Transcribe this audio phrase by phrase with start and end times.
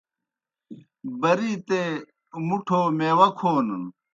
[1.19, 1.81] بَرِیتے
[2.47, 3.83] مُٹھو میواہ کھونَن۔